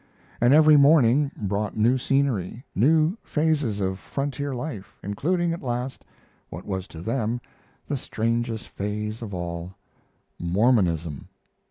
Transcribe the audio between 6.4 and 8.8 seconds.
what was to them the strangest